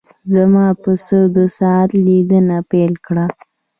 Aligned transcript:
زما 0.33 0.67
پسه 0.83 1.19
د 1.35 1.37
ساعت 1.57 1.89
لیدنه 2.05 2.57
پیل 2.71 2.93
کړه. 3.05 3.25